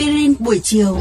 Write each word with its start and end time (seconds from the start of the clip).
aspirin 0.00 0.34
buổi 0.38 0.60
chiều. 0.62 0.98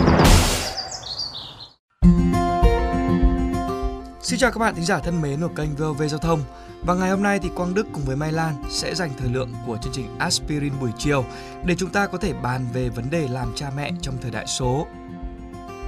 Xin 4.22 4.40
chào 4.40 4.52
các 4.52 4.59
bạn 4.59 4.75
thính 4.75 4.86
giả 4.86 5.00
thân 5.00 5.22
mến 5.22 5.42
của 5.42 5.48
kênh 5.48 5.75
VOV 5.75 6.02
Giao 6.09 6.20
thông. 6.20 6.43
Và 6.86 6.93
ngày 6.93 7.09
hôm 7.09 7.24
nay 7.24 7.40
thì 7.40 7.50
Quang 7.56 7.74
Đức 7.74 7.88
cùng 7.93 8.04
với 8.05 8.16
Mai 8.16 8.32
Lan 8.32 8.64
sẽ 8.70 8.96
dành 8.96 9.12
thời 9.20 9.30
lượng 9.30 9.54
của 9.68 9.77
chương 9.82 9.93
trình 9.93 10.18
Aspirin 10.20 10.73
buổi 10.80 10.89
chiều 10.98 11.25
để 11.66 11.75
chúng 11.77 11.89
ta 11.89 12.07
có 12.07 12.17
thể 12.17 12.34
bàn 12.34 12.66
về 12.73 12.89
vấn 12.89 13.09
đề 13.09 13.27
làm 13.27 13.52
cha 13.55 13.71
mẹ 13.75 13.91
trong 14.02 14.17
thời 14.21 14.31
đại 14.31 14.48
số. 14.48 14.88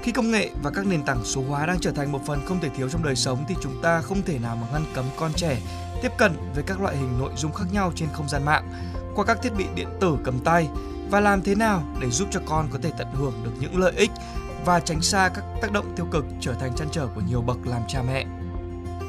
Khi 0.04 0.12
công 0.12 0.32
nghệ 0.32 0.50
và 0.64 0.72
các 0.72 0.86
nền 0.86 1.04
tảng 1.04 1.24
số 1.24 1.42
hóa 1.50 1.66
đang 1.66 1.80
trở 1.80 1.92
thành 1.92 2.12
một 2.12 2.22
phần 2.26 2.46
không 2.46 2.60
thể 2.60 2.70
thiếu 2.70 2.90
trong 2.90 3.04
đời 3.04 3.16
sống 3.16 3.44
thì 3.48 3.56
chúng 3.62 3.82
ta 3.84 4.02
không 4.02 4.22
thể 4.22 4.40
nào 4.40 4.56
mà 4.56 4.68
ngăn 4.74 4.84
cấm 4.96 5.06
con 5.18 5.34
trẻ 5.34 5.58
tiếp 6.02 6.12
cận 6.18 6.32
với 6.54 6.64
các 6.64 6.82
loại 6.82 6.98
hình 6.98 7.20
nội 7.20 7.32
dung 7.38 7.54
khác 7.54 7.66
nhau 7.72 7.92
trên 7.96 8.10
không 8.14 8.30
gian 8.30 8.46
mạng, 8.46 8.74
qua 9.16 9.26
các 9.26 9.42
thiết 9.42 9.54
bị 9.58 9.66
điện 9.76 9.88
tử 10.02 10.18
cầm 10.24 10.40
tay 10.40 10.68
và 11.12 11.20
làm 11.20 11.42
thế 11.42 11.56
nào 11.56 11.84
để 12.02 12.10
giúp 12.10 12.28
cho 12.32 12.40
con 12.46 12.68
có 12.72 12.80
thể 12.82 12.92
tận 12.98 13.08
hưởng 13.14 13.34
được 13.44 13.52
những 13.60 13.80
lợi 13.80 13.94
ích 13.98 14.12
và 14.66 14.80
tránh 14.80 15.02
xa 15.02 15.30
các 15.34 15.44
tác 15.62 15.72
động 15.72 15.86
tiêu 15.96 16.06
cực 16.12 16.26
trở 16.40 16.54
thành 16.54 16.72
chăn 16.76 16.88
trở 16.92 17.08
của 17.16 17.22
nhiều 17.30 17.42
bậc 17.42 17.58
làm 17.68 17.82
cha 17.88 18.02
mẹ. 18.08 18.26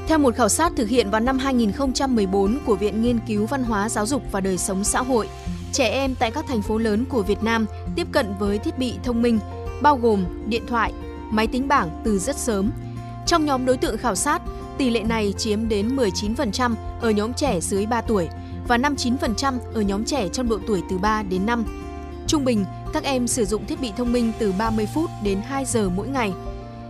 Theo 0.09 0.19
một 0.19 0.35
khảo 0.35 0.49
sát 0.49 0.73
thực 0.77 0.89
hiện 0.89 1.11
vào 1.11 1.21
năm 1.21 1.39
2014 1.39 2.59
của 2.67 2.77
Viện 2.77 3.03
Nghiên 3.03 3.19
cứu 3.27 3.47
Văn 3.47 3.65
hóa 3.65 3.89
Giáo 3.89 4.07
dục 4.07 4.23
và 4.33 4.41
Đời 4.41 4.59
sống 4.59 4.85
xã 4.85 5.03
hội, 5.03 5.29
trẻ 5.73 5.89
em 5.89 6.15
tại 6.15 6.31
các 6.31 6.45
thành 6.49 6.63
phố 6.63 6.79
lớn 6.79 7.05
của 7.09 7.23
Việt 7.23 7.43
Nam 7.43 7.67
tiếp 7.97 8.07
cận 8.13 8.35
với 8.39 8.59
thiết 8.59 8.79
bị 8.79 8.95
thông 9.03 9.23
minh, 9.23 9.39
bao 9.83 9.97
gồm 9.97 10.25
điện 10.47 10.63
thoại, 10.67 10.93
máy 11.31 11.47
tính 11.47 11.69
bảng 11.69 12.01
từ 12.05 12.19
rất 12.19 12.37
sớm. 12.37 12.71
Trong 13.27 13.45
nhóm 13.45 13.67
đối 13.67 13.77
tượng 13.77 13.99
khảo 13.99 14.15
sát, 14.15 14.43
tỷ 14.79 14.91
lệ 14.91 15.03
này 15.03 15.35
chiếm 15.39 15.69
đến 15.69 15.97
19% 15.97 16.75
ở 17.01 17.11
nhóm 17.11 17.33
trẻ 17.33 17.61
dưới 17.61 17.87
3 17.87 18.01
tuổi 18.01 18.29
và 18.69 18.79
59% 18.79 19.59
ở 19.75 19.81
nhóm 19.81 20.05
trẻ 20.05 20.29
trong 20.29 20.49
độ 20.49 20.59
tuổi 20.67 20.83
từ 20.91 20.99
3 20.99 21.23
đến 21.23 21.47
5. 21.47 21.65
Trung 22.33 22.45
bình, 22.45 22.65
các 22.93 23.05
em 23.05 23.27
sử 23.27 23.45
dụng 23.45 23.67
thiết 23.67 23.81
bị 23.81 23.93
thông 23.97 24.13
minh 24.13 24.33
từ 24.39 24.53
30 24.59 24.89
phút 24.95 25.11
đến 25.23 25.41
2 25.47 25.65
giờ 25.65 25.89
mỗi 25.89 26.09
ngày. 26.09 26.33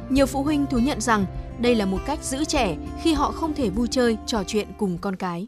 Nhiều 0.08 0.26
phụ 0.26 0.42
huynh 0.42 0.66
thú 0.66 0.78
nhận 0.78 1.00
rằng 1.00 1.26
đây 1.58 1.74
là 1.74 1.86
một 1.86 1.98
cách 2.06 2.18
giữ 2.22 2.44
trẻ 2.44 2.76
khi 3.02 3.12
họ 3.12 3.32
không 3.32 3.54
thể 3.54 3.70
vui 3.70 3.88
chơi, 3.90 4.16
trò 4.26 4.42
chuyện 4.46 4.68
cùng 4.78 4.98
con 4.98 5.16
cái. 5.16 5.46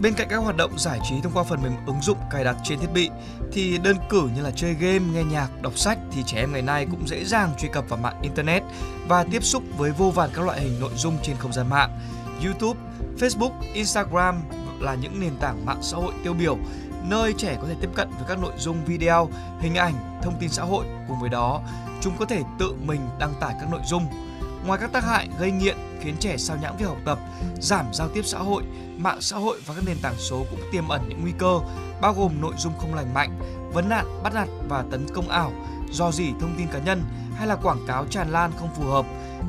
Bên 0.00 0.14
cạnh 0.14 0.26
các 0.30 0.36
hoạt 0.36 0.56
động 0.56 0.78
giải 0.78 1.00
trí 1.08 1.20
thông 1.22 1.32
qua 1.34 1.42
phần 1.42 1.62
mềm 1.62 1.72
ứng 1.86 2.00
dụng 2.02 2.18
cài 2.30 2.44
đặt 2.44 2.56
trên 2.64 2.78
thiết 2.78 2.92
bị 2.94 3.10
thì 3.52 3.78
đơn 3.78 3.96
cử 4.10 4.22
như 4.36 4.42
là 4.42 4.50
chơi 4.50 4.74
game, 4.74 5.04
nghe 5.14 5.24
nhạc, 5.24 5.62
đọc 5.62 5.78
sách 5.78 5.98
thì 6.12 6.22
trẻ 6.26 6.38
em 6.38 6.52
ngày 6.52 6.62
nay 6.62 6.86
cũng 6.90 7.08
dễ 7.08 7.24
dàng 7.24 7.52
truy 7.58 7.68
cập 7.72 7.88
vào 7.88 8.00
mạng 8.02 8.16
internet 8.22 8.62
và 9.08 9.24
tiếp 9.24 9.44
xúc 9.44 9.62
với 9.78 9.90
vô 9.90 10.10
vàn 10.10 10.30
các 10.34 10.44
loại 10.44 10.60
hình 10.60 10.80
nội 10.80 10.92
dung 10.96 11.16
trên 11.22 11.36
không 11.36 11.52
gian 11.52 11.70
mạng. 11.70 11.90
YouTube, 12.44 12.80
Facebook, 13.18 13.52
Instagram 13.72 14.42
là 14.80 14.94
những 14.94 15.20
nền 15.20 15.36
tảng 15.40 15.66
mạng 15.66 15.80
xã 15.82 15.96
hội 15.96 16.12
tiêu 16.24 16.34
biểu 16.34 16.58
nơi 17.02 17.32
trẻ 17.32 17.56
có 17.60 17.68
thể 17.68 17.74
tiếp 17.80 17.90
cận 17.94 18.08
với 18.10 18.24
các 18.28 18.38
nội 18.38 18.52
dung 18.58 18.84
video, 18.84 19.28
hình 19.60 19.74
ảnh, 19.74 20.20
thông 20.22 20.34
tin 20.40 20.50
xã 20.50 20.62
hội. 20.62 20.84
Cùng 21.08 21.20
với 21.20 21.30
đó, 21.30 21.60
chúng 22.00 22.16
có 22.18 22.24
thể 22.24 22.42
tự 22.58 22.74
mình 22.84 23.00
đăng 23.18 23.34
tải 23.40 23.54
các 23.60 23.70
nội 23.70 23.80
dung. 23.86 24.06
Ngoài 24.66 24.78
các 24.82 24.92
tác 24.92 25.04
hại 25.04 25.28
gây 25.38 25.50
nghiện 25.50 25.76
khiến 26.00 26.16
trẻ 26.20 26.36
sao 26.36 26.56
nhãng 26.62 26.76
việc 26.76 26.86
học 26.86 26.98
tập, 27.04 27.18
giảm 27.60 27.86
giao 27.92 28.08
tiếp 28.08 28.22
xã 28.24 28.38
hội, 28.38 28.62
mạng 28.98 29.20
xã 29.20 29.36
hội 29.36 29.60
và 29.66 29.74
các 29.74 29.84
nền 29.86 29.96
tảng 30.02 30.14
số 30.18 30.44
cũng 30.50 30.60
tiềm 30.72 30.88
ẩn 30.88 31.08
những 31.08 31.22
nguy 31.22 31.32
cơ 31.38 31.60
bao 32.00 32.14
gồm 32.14 32.40
nội 32.40 32.54
dung 32.58 32.72
không 32.78 32.94
lành 32.94 33.14
mạnh, 33.14 33.38
vấn 33.72 33.88
nạn, 33.88 34.06
bắt 34.22 34.34
nạt 34.34 34.48
và 34.68 34.84
tấn 34.90 35.06
công 35.14 35.28
ảo, 35.28 35.52
do 35.92 36.12
dỉ 36.12 36.32
thông 36.40 36.54
tin 36.58 36.68
cá 36.68 36.78
nhân 36.78 37.02
hay 37.36 37.46
là 37.46 37.56
quảng 37.56 37.84
cáo 37.86 38.04
tràn 38.10 38.30
lan 38.30 38.52
không 38.56 38.68
phù 38.76 38.84
hợp. 38.84 39.06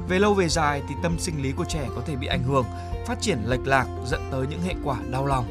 Về 0.07 0.19
lâu 0.19 0.33
về 0.33 0.49
dài 0.49 0.81
thì 0.89 0.95
tâm 1.03 1.19
sinh 1.19 1.41
lý 1.41 1.51
của 1.51 1.65
trẻ 1.65 1.87
có 1.95 2.01
thể 2.05 2.15
bị 2.15 2.27
ảnh 2.27 2.43
hưởng, 2.43 2.65
phát 3.05 3.21
triển 3.21 3.39
lệch 3.45 3.67
lạc 3.67 3.85
dẫn 4.05 4.21
tới 4.31 4.47
những 4.49 4.61
hệ 4.61 4.73
quả 4.83 4.97
đau 5.11 5.25
lòng. 5.25 5.45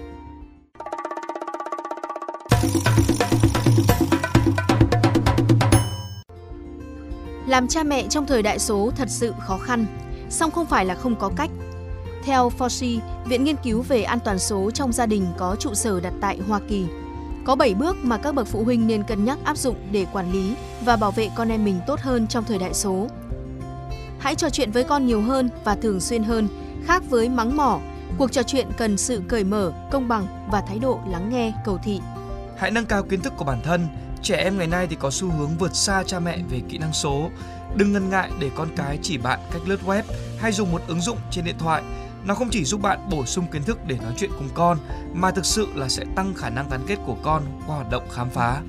Làm 7.47 7.69
cha 7.69 7.83
mẹ 7.83 8.07
trong 8.09 8.27
thời 8.27 8.43
đại 8.43 8.59
số 8.59 8.91
thật 8.97 9.09
sự 9.09 9.33
khó 9.47 9.59
khăn, 9.59 9.87
song 10.31 10.51
không 10.51 10.67
phải 10.67 10.85
là 10.85 10.95
không 10.95 11.17
có 11.17 11.31
cách. 11.37 11.51
Theo 12.25 12.51
Fauci, 12.59 12.99
Viện 13.27 13.45
Nghiên 13.45 13.57
cứu 13.57 13.83
về 13.83 14.03
an 14.03 14.19
toàn 14.25 14.39
số 14.39 14.71
trong 14.71 14.93
gia 14.93 15.07
đình 15.07 15.27
có 15.39 15.57
trụ 15.57 15.75
sở 15.75 16.01
đặt 16.01 16.13
tại 16.21 16.39
Hoa 16.49 16.61
Kỳ, 16.69 16.87
có 17.45 17.57
7 17.57 17.75
bước 17.75 17.97
mà 18.03 18.19
các 18.19 18.35
bậc 18.35 18.47
phụ 18.47 18.65
huynh 18.65 18.87
nên 18.87 19.03
cân 19.03 19.25
nhắc 19.25 19.39
áp 19.45 19.57
dụng 19.57 19.77
để 19.93 20.07
quản 20.13 20.33
lý 20.33 20.55
và 20.85 20.97
bảo 20.97 21.11
vệ 21.11 21.31
con 21.37 21.49
em 21.49 21.65
mình 21.65 21.81
tốt 21.87 22.01
hơn 22.01 22.27
trong 22.27 22.45
thời 22.45 22.59
đại 22.59 22.75
số. 22.75 23.07
Hãy 24.19 24.35
trò 24.35 24.51
chuyện 24.51 24.71
với 24.71 24.85
con 24.85 25.07
nhiều 25.07 25.21
hơn 25.21 25.51
và 25.65 25.75
thường 25.75 26.01
xuyên 26.01 26.23
hơn, 26.23 26.49
khác 26.87 27.03
với 27.11 27.29
mắng 27.29 27.57
mỏ, 27.57 27.81
cuộc 28.19 28.33
trò 28.33 28.43
chuyện 28.43 28.67
cần 28.77 28.97
sự 28.97 29.23
cởi 29.29 29.45
mở, 29.45 29.73
công 29.91 30.09
bằng 30.09 30.27
và 30.51 30.61
thái 30.61 30.79
độ 30.79 31.01
lắng 31.09 31.31
nghe, 31.31 31.53
cầu 31.65 31.79
thị. 31.83 32.01
Hãy 32.59 32.71
nâng 32.71 32.87
cao 32.87 33.03
kiến 33.03 33.21
thức 33.21 33.33
của 33.37 33.45
bản 33.45 33.61
thân. 33.63 33.89
Trẻ 34.23 34.37
em 34.37 34.59
ngày 34.59 34.67
nay 34.67 34.87
thì 34.91 34.97
có 34.97 35.11
xu 35.11 35.31
hướng 35.31 35.51
vượt 35.59 35.77
xa 35.77 36.03
cha 36.07 36.21
mẹ 36.21 36.39
về 36.51 36.61
kỹ 36.69 36.79
năng 36.79 36.93
số. 36.93 37.31
Đừng 37.75 37.93
ngần 37.93 38.11
ngại 38.11 38.31
để 38.41 38.51
con 38.55 38.69
cái 38.77 38.99
chỉ 39.03 39.19
bạn 39.19 39.41
cách 39.53 39.63
lướt 39.67 39.81
web 39.87 40.03
hay 40.39 40.53
dùng 40.53 40.73
một 40.73 40.83
ứng 40.89 41.01
dụng 41.01 41.19
trên 41.31 41.45
điện 41.45 41.57
thoại. 41.59 41.83
Nó 42.25 42.35
không 42.35 42.49
chỉ 42.51 42.65
giúp 42.65 42.83
bạn 42.83 43.09
bổ 43.11 43.25
sung 43.27 43.47
kiến 43.53 43.63
thức 43.63 43.79
để 43.87 43.97
nói 44.03 44.13
chuyện 44.17 44.31
cùng 44.39 44.49
con 44.55 44.79
mà 45.13 45.31
thực 45.31 45.45
sự 45.45 45.67
là 45.75 45.89
sẽ 45.89 46.05
tăng 46.15 46.35
khả 46.35 46.51
năng 46.51 46.69
gắn 46.71 46.81
kết 46.87 46.99
của 47.07 47.17
con 47.23 47.43
qua 47.67 47.77
hoạt 47.77 47.91
động 47.91 48.09
khám 48.11 48.31
phá. 48.31 48.63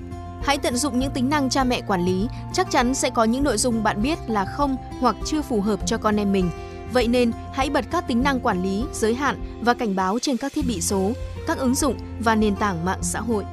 Hãy 0.43 0.57
tận 0.57 0.77
dụng 0.77 0.99
những 0.99 1.11
tính 1.11 1.29
năng 1.29 1.49
cha 1.49 1.63
mẹ 1.63 1.81
quản 1.81 2.05
lý, 2.05 2.27
chắc 2.53 2.71
chắn 2.71 2.93
sẽ 2.93 3.09
có 3.09 3.23
những 3.23 3.43
nội 3.43 3.57
dung 3.57 3.83
bạn 3.83 4.01
biết 4.01 4.19
là 4.27 4.45
không 4.45 4.77
hoặc 4.99 5.15
chưa 5.25 5.41
phù 5.41 5.61
hợp 5.61 5.79
cho 5.85 5.97
con 5.97 6.19
em 6.19 6.31
mình. 6.31 6.51
Vậy 6.93 7.07
nên, 7.07 7.31
hãy 7.53 7.69
bật 7.69 7.85
các 7.91 8.07
tính 8.07 8.23
năng 8.23 8.39
quản 8.39 8.63
lý, 8.63 8.85
giới 8.93 9.13
hạn 9.13 9.59
và 9.61 9.73
cảnh 9.73 9.95
báo 9.95 10.19
trên 10.19 10.37
các 10.37 10.53
thiết 10.55 10.65
bị 10.67 10.81
số, 10.81 11.11
các 11.47 11.57
ứng 11.57 11.75
dụng 11.75 11.97
và 12.19 12.35
nền 12.35 12.55
tảng 12.55 12.85
mạng 12.85 12.99
xã 13.01 13.19
hội. 13.19 13.43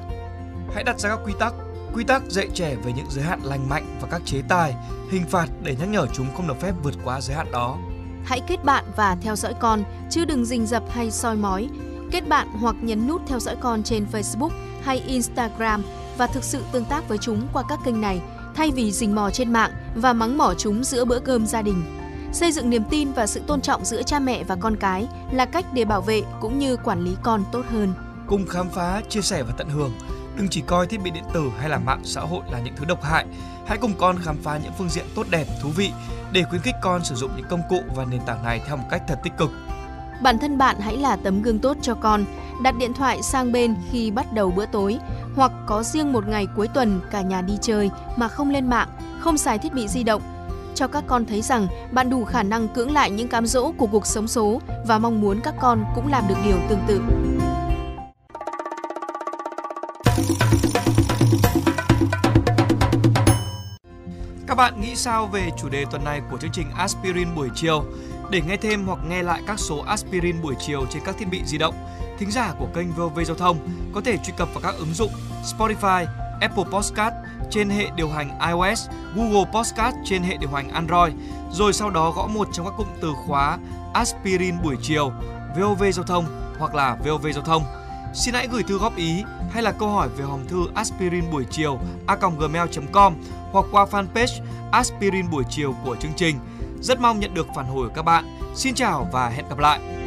Hãy 0.73 0.83
đặt 0.83 0.99
ra 0.99 1.09
các 1.09 1.19
quy 1.25 1.33
tắc, 1.39 1.53
quy 1.93 2.03
tắc 2.03 2.23
dạy 2.29 2.47
trẻ 2.53 2.75
về 2.83 2.93
những 2.95 3.05
giới 3.09 3.23
hạn 3.23 3.39
lành 3.43 3.69
mạnh 3.69 3.97
và 4.01 4.07
các 4.11 4.21
chế 4.25 4.41
tài, 4.47 4.75
hình 5.11 5.23
phạt 5.29 5.47
để 5.63 5.75
nhắc 5.79 5.89
nhở 5.89 6.07
chúng 6.13 6.27
không 6.35 6.47
được 6.47 6.61
phép 6.61 6.73
vượt 6.83 6.95
quá 7.03 7.21
giới 7.21 7.35
hạn 7.35 7.51
đó. 7.51 7.77
Hãy 8.23 8.41
kết 8.47 8.63
bạn 8.63 8.85
và 8.95 9.17
theo 9.21 9.35
dõi 9.35 9.53
con, 9.59 9.83
chứ 10.09 10.25
đừng 10.25 10.45
rình 10.45 10.65
rập 10.65 10.83
hay 10.89 11.11
soi 11.11 11.35
mói. 11.35 11.69
Kết 12.11 12.29
bạn 12.29 12.47
hoặc 12.59 12.75
nhấn 12.81 13.07
nút 13.07 13.21
theo 13.27 13.39
dõi 13.39 13.55
con 13.59 13.83
trên 13.83 14.05
Facebook 14.11 14.49
hay 14.83 14.99
Instagram 14.99 15.83
và 16.17 16.27
thực 16.27 16.43
sự 16.43 16.63
tương 16.71 16.85
tác 16.85 17.09
với 17.09 17.17
chúng 17.17 17.47
qua 17.53 17.63
các 17.69 17.79
kênh 17.85 18.01
này 18.01 18.21
thay 18.55 18.71
vì 18.71 18.91
rình 18.91 19.15
mò 19.15 19.29
trên 19.33 19.53
mạng 19.53 19.71
và 19.95 20.13
mắng 20.13 20.37
mỏ 20.37 20.53
chúng 20.57 20.83
giữa 20.83 21.05
bữa 21.05 21.19
cơm 21.19 21.45
gia 21.45 21.61
đình. 21.61 21.83
Xây 22.33 22.51
dựng 22.51 22.69
niềm 22.69 22.83
tin 22.89 23.11
và 23.11 23.27
sự 23.27 23.41
tôn 23.47 23.61
trọng 23.61 23.85
giữa 23.85 24.03
cha 24.03 24.19
mẹ 24.19 24.43
và 24.43 24.55
con 24.55 24.75
cái 24.75 25.07
là 25.31 25.45
cách 25.45 25.65
để 25.73 25.85
bảo 25.85 26.01
vệ 26.01 26.21
cũng 26.41 26.59
như 26.59 26.77
quản 26.77 27.03
lý 27.03 27.15
con 27.23 27.43
tốt 27.51 27.65
hơn. 27.69 27.93
Cùng 28.27 28.45
khám 28.47 28.69
phá, 28.69 29.01
chia 29.09 29.21
sẻ 29.21 29.43
và 29.43 29.53
tận 29.57 29.69
hưởng 29.69 29.91
Đừng 30.35 30.47
chỉ 30.49 30.61
coi 30.61 30.87
thiết 30.87 31.01
bị 31.03 31.11
điện 31.11 31.23
tử 31.33 31.51
hay 31.59 31.69
là 31.69 31.77
mạng 31.77 32.01
xã 32.03 32.21
hội 32.21 32.41
là 32.51 32.59
những 32.59 32.75
thứ 32.75 32.85
độc 32.85 33.03
hại. 33.03 33.25
Hãy 33.67 33.77
cùng 33.77 33.93
con 33.97 34.17
khám 34.23 34.37
phá 34.43 34.57
những 34.63 34.73
phương 34.77 34.89
diện 34.89 35.05
tốt 35.15 35.25
đẹp, 35.29 35.45
thú 35.61 35.69
vị 35.75 35.91
để 36.31 36.43
khuyến 36.43 36.61
khích 36.61 36.75
con 36.81 37.03
sử 37.03 37.15
dụng 37.15 37.31
những 37.35 37.45
công 37.49 37.61
cụ 37.69 37.81
và 37.95 38.05
nền 38.05 38.21
tảng 38.25 38.43
này 38.43 38.61
theo 38.67 38.77
một 38.77 38.85
cách 38.89 39.01
thật 39.07 39.19
tích 39.23 39.33
cực. 39.37 39.51
Bản 40.21 40.39
thân 40.39 40.57
bạn 40.57 40.75
hãy 40.79 40.97
là 40.97 41.15
tấm 41.15 41.41
gương 41.41 41.59
tốt 41.59 41.77
cho 41.81 41.95
con, 41.95 42.25
đặt 42.63 42.75
điện 42.79 42.93
thoại 42.93 43.23
sang 43.23 43.51
bên 43.51 43.75
khi 43.91 44.11
bắt 44.11 44.33
đầu 44.33 44.51
bữa 44.51 44.65
tối 44.65 44.99
hoặc 45.35 45.51
có 45.65 45.83
riêng 45.83 46.13
một 46.13 46.27
ngày 46.27 46.47
cuối 46.55 46.67
tuần 46.67 47.01
cả 47.11 47.21
nhà 47.21 47.41
đi 47.41 47.53
chơi 47.61 47.89
mà 48.15 48.27
không 48.27 48.49
lên 48.49 48.69
mạng, 48.69 48.89
không 49.19 49.37
xài 49.37 49.57
thiết 49.57 49.73
bị 49.73 49.87
di 49.87 50.03
động. 50.03 50.21
Cho 50.75 50.87
các 50.87 51.03
con 51.07 51.25
thấy 51.25 51.41
rằng 51.41 51.67
bạn 51.91 52.09
đủ 52.09 52.25
khả 52.25 52.43
năng 52.43 52.67
cưỡng 52.67 52.91
lại 52.91 53.11
những 53.11 53.27
cám 53.27 53.45
dỗ 53.45 53.71
của 53.77 53.87
cuộc 53.87 54.05
sống 54.05 54.27
số 54.27 54.61
và 54.85 54.99
mong 54.99 55.21
muốn 55.21 55.39
các 55.43 55.53
con 55.59 55.85
cũng 55.95 56.11
làm 56.11 56.27
được 56.27 56.37
điều 56.45 56.57
tương 56.69 56.83
tự. 56.87 57.01
Bạn 64.59 64.81
nghĩ 64.81 64.95
sao 64.95 65.25
về 65.25 65.49
chủ 65.57 65.69
đề 65.69 65.85
tuần 65.91 66.03
này 66.03 66.21
của 66.31 66.37
chương 66.37 66.51
trình 66.51 66.71
Aspirin 66.77 67.35
buổi 67.35 67.49
chiều? 67.55 67.83
Để 68.29 68.41
nghe 68.47 68.57
thêm 68.57 68.85
hoặc 68.85 68.99
nghe 69.07 69.23
lại 69.23 69.41
các 69.47 69.59
số 69.59 69.83
Aspirin 69.87 70.41
buổi 70.41 70.55
chiều 70.59 70.85
trên 70.89 71.03
các 71.05 71.15
thiết 71.19 71.27
bị 71.31 71.41
di 71.45 71.57
động, 71.57 71.75
thính 72.17 72.31
giả 72.31 72.53
của 72.59 72.67
kênh 72.75 72.91
VOV 72.91 73.19
Giao 73.25 73.35
thông 73.35 73.57
có 73.93 74.01
thể 74.01 74.17
truy 74.17 74.33
cập 74.37 74.49
vào 74.53 74.61
các 74.63 74.75
ứng 74.79 74.93
dụng 74.93 75.11
Spotify, 75.43 76.05
Apple 76.41 76.63
Podcast 76.71 77.13
trên 77.51 77.69
hệ 77.69 77.87
điều 77.95 78.09
hành 78.09 78.39
iOS, 78.47 78.89
Google 79.15 79.51
Podcast 79.53 79.95
trên 80.05 80.23
hệ 80.23 80.37
điều 80.37 80.49
hành 80.49 80.69
Android, 80.69 81.13
rồi 81.51 81.73
sau 81.73 81.89
đó 81.89 82.11
gõ 82.11 82.27
một 82.27 82.47
trong 82.53 82.65
các 82.65 82.73
cụm 82.77 82.87
từ 83.01 83.13
khóa 83.27 83.57
Aspirin 83.93 84.61
buổi 84.63 84.75
chiều, 84.81 85.11
VOV 85.57 85.83
Giao 85.93 86.05
thông 86.05 86.25
hoặc 86.59 86.75
là 86.75 86.97
VOV 87.05 87.27
Giao 87.33 87.43
thông. 87.43 87.63
Xin 88.13 88.33
hãy 88.33 88.47
gửi 88.51 88.63
thư 88.63 88.77
góp 88.77 88.95
ý 88.95 89.23
hay 89.51 89.63
là 89.63 89.71
câu 89.71 89.89
hỏi 89.89 90.09
về 90.17 90.25
hòm 90.25 90.47
thư 90.47 90.59
aspirin 90.75 91.31
buổi 91.31 91.45
chiều 91.51 91.79
a.gmail.com 92.07 93.13
hoặc 93.51 93.65
qua 93.71 93.85
fanpage 93.85 94.41
aspirin 94.71 95.29
buổi 95.29 95.43
chiều 95.49 95.75
của 95.85 95.95
chương 95.95 96.13
trình. 96.15 96.35
Rất 96.81 97.01
mong 97.01 97.19
nhận 97.19 97.33
được 97.33 97.47
phản 97.55 97.65
hồi 97.65 97.87
của 97.87 97.93
các 97.95 98.01
bạn. 98.01 98.39
Xin 98.55 98.75
chào 98.75 99.09
và 99.11 99.29
hẹn 99.29 99.49
gặp 99.49 99.57
lại! 99.57 99.98